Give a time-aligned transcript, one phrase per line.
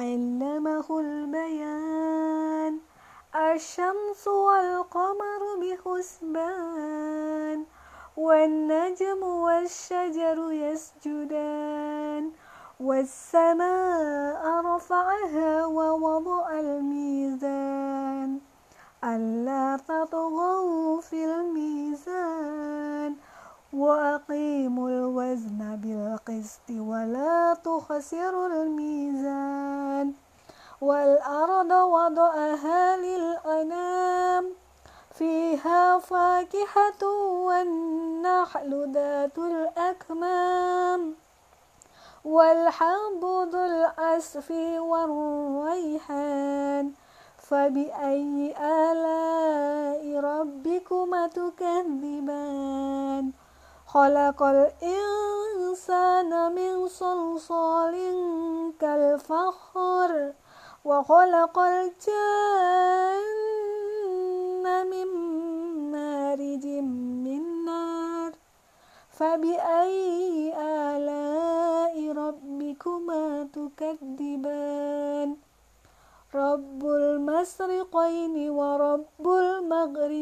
[0.00, 2.78] علمه البيان.
[3.36, 7.64] الشمس والقمر بحسبان
[8.16, 12.30] والنجم والشجر يسجدان.
[12.80, 18.40] والسماء رفعها ووضع الميزان.
[19.04, 23.16] ألا تطغوا في الميزان.
[23.80, 30.12] وأقيموا الوزن بالقسط ولا تخسروا الميزان.
[30.80, 34.44] والأرض وضعها للأنام
[35.10, 37.02] فيها فاكهة
[37.46, 41.14] والنحل ذات الأكمام.
[42.24, 44.50] والحب ذو العصف
[44.90, 46.92] والريحان
[47.38, 53.32] فبأي آلاء ربكما تكذبان؟
[53.92, 57.94] خلق الإنسان من صلصال
[58.80, 60.32] كالفخر
[60.84, 61.96] وخلق الجن
[64.90, 65.06] من
[65.92, 66.66] مارج
[67.26, 68.32] من نار.
[69.10, 75.36] فبأي آلاء ربكما تكذبان؟
[76.34, 80.20] رب المشرقين ورب المغربين.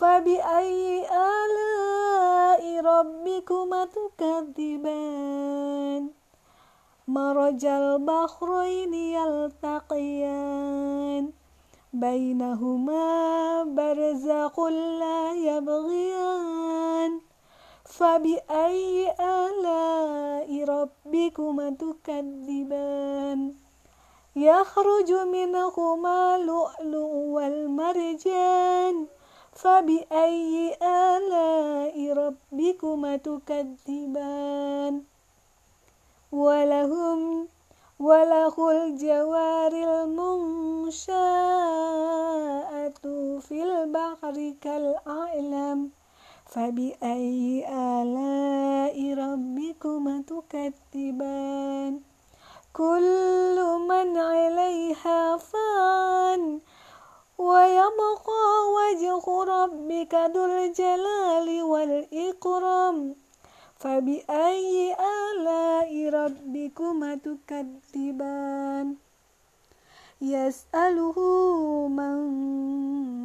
[0.00, 6.08] فبأي آلاء ربكما تكذبان؟
[7.08, 10.52] مرج البحرين يلتقيان
[11.92, 13.04] بينهما
[13.64, 17.20] برزق لا يبغيان.
[17.84, 23.54] فبأي آلاء ربكما تكذبان؟
[24.36, 29.06] يخرج منهما لؤلؤ والمرجان.
[29.60, 35.02] فبأي آلاء ربكما تكذبان؟
[36.32, 37.48] ولهم
[38.00, 41.12] وله الجوار المنشآت
[43.40, 45.90] في البحر كالأعلم.
[46.46, 52.00] فبأي آلاء ربكما تكذبان؟
[52.72, 53.56] كل
[53.88, 56.60] من عليها فان
[57.80, 58.44] ويبقى
[58.76, 63.14] وجه ربك ذو الجلال والإكرام.
[63.78, 68.94] فبأي آلاء ربكما تكذبان؟
[70.20, 71.16] يسأله
[71.88, 72.18] من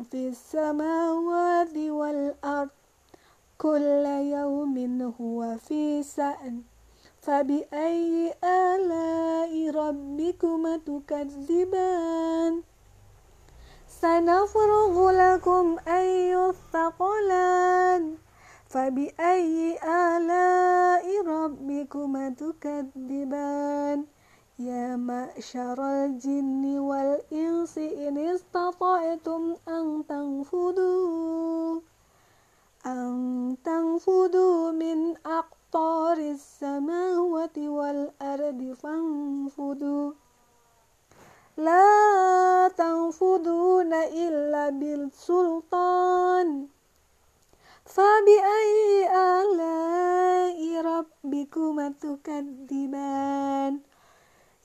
[0.04, 2.70] في السماوات والأرض.
[3.58, 4.76] كل يوم
[5.22, 6.62] هو في سأن
[7.22, 12.64] فبأي آلاء ربكما تكذبان؟
[14.02, 18.16] سنفرغ لكم أي الثقلان.
[18.70, 24.06] فبأي آلاء ربكما تكذبان؟
[24.60, 31.80] يا معشر الجن والإنس إن استطعتم أن تنفذوا
[32.86, 40.25] أن تنفذوا من أقطار السماوات والأرض فانفذوا.
[41.58, 46.68] لا تنفذون إلا بالسلطان.
[47.86, 53.80] فبأي آلاء ربكما تكذبان؟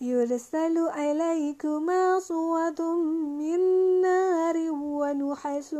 [0.01, 2.95] يرسل عليكما صوة
[3.39, 3.61] من
[4.01, 5.75] نار ونحس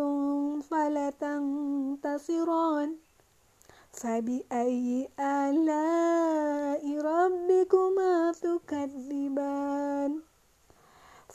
[0.71, 2.97] فلا تنتصران
[3.93, 10.30] فبأي آلاء ربكما تكذبان؟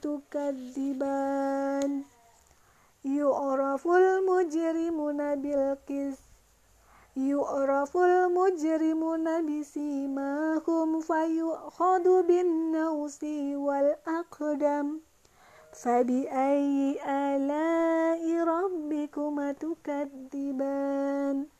[0.00, 2.02] تكذبان.
[3.04, 6.22] يعرف المجرمون بالقسط.
[7.16, 11.00] يعرف المجرمون بسيماهم.
[11.00, 13.24] فيؤخذ بالنوس
[13.54, 15.00] والأقدم.
[15.72, 21.59] فبأي آلاء ربكما تكذبان؟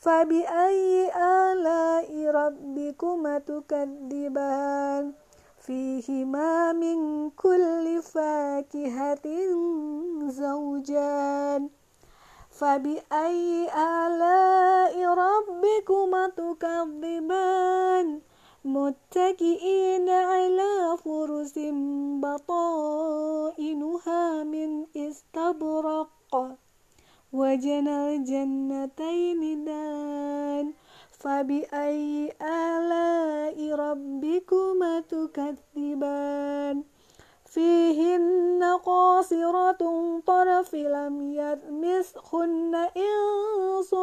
[0.00, 5.12] فبأي آلاء ربكما تكذبان
[5.58, 9.26] فيهما من كل فاكهة
[10.28, 11.68] زوجان
[12.50, 18.20] فبأي آلاء ربكما تكذبان
[18.64, 21.58] متكئين على فرس
[22.24, 26.56] بطائنها من استبرق
[27.50, 30.72] وجنى الجنتين دان.
[31.10, 36.82] فبأي آلاء ربكما تكذبان؟
[37.46, 39.82] فيهن قاصرة
[40.26, 43.94] طرف لم يدمسهن إنس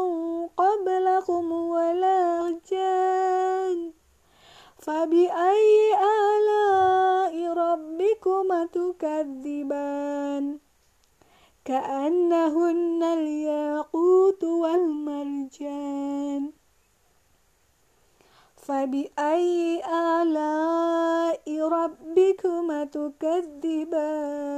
[0.58, 3.92] قبلكم ولا جان.
[4.80, 5.94] فبأي
[6.36, 10.07] آلاء ربكما تكذبان؟
[11.68, 16.52] كأنهن الياقوت والمرجان.
[18.56, 24.52] فبأي آلاء ربكما تكذبان؟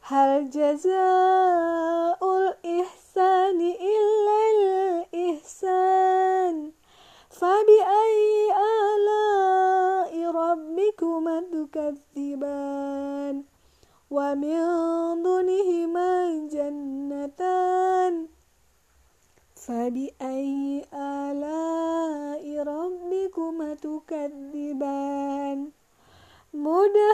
[0.00, 3.60] هل جزاء الإحسان
[3.94, 4.38] إلا
[5.14, 6.72] الإحسان؟
[7.30, 8.52] فبأي
[8.94, 13.55] آلاء ربكما تكذبان؟
[14.10, 18.26] ومن دونهما جنتان
[19.54, 25.70] فبأي آلاء ربكما تكذبان
[26.54, 27.10] مدهامتان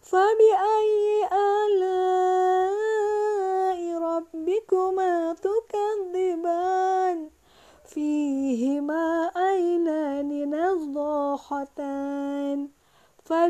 [0.00, 2.72] فبأي آلاء
[3.98, 7.30] ربكما تكذبان
[7.84, 12.68] فيهما عينان نضاختان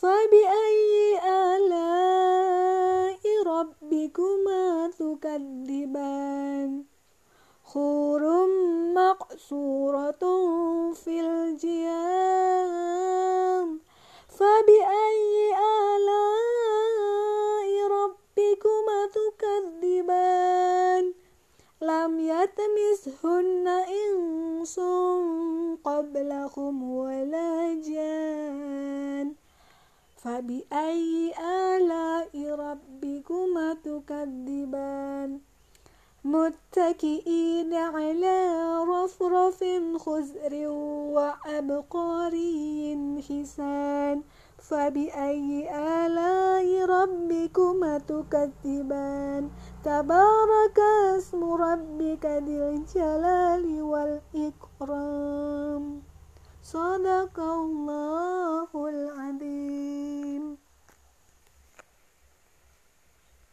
[0.00, 6.84] فبأي آلاء ربكما تكذبان؟
[7.64, 8.22] خور
[8.94, 10.24] مقصورة
[10.92, 12.70] في الجيام
[14.28, 15.54] فبأي
[15.92, 21.04] آلاء ربكما تكذبان
[21.82, 24.80] لم يتمسهن إنس
[25.84, 29.34] قبلهم ولا جان
[30.22, 35.40] فبأي آلاء ربكما تكذبان
[36.24, 38.38] متكئين على
[38.84, 39.64] رفرف
[39.96, 40.52] خزر
[41.16, 42.98] وعبقري
[43.28, 44.22] حسان
[44.58, 45.70] فبأي
[46.04, 49.50] آلاء ربكما تكذبان
[49.84, 50.78] تبارك
[51.16, 55.30] اسم ربك ذي الجلال والإكرام
[56.70, 60.59] Sadaqallahul Adzim.